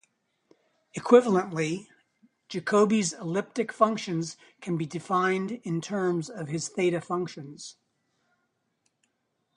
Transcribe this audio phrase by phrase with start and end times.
[0.97, 1.85] Equivalently,
[2.49, 7.75] Jacobi's elliptic functions can be defined in terms of his theta functions.